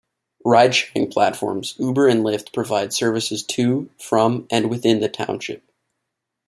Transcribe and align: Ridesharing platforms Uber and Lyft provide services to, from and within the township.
Ridesharing 0.43 1.11
platforms 1.13 1.75
Uber 1.77 2.07
and 2.07 2.23
Lyft 2.25 2.53
provide 2.53 2.91
services 2.91 3.43
to, 3.43 3.91
from 3.99 4.47
and 4.49 4.67
within 4.67 4.99
the 4.99 5.07
township. 5.09 5.63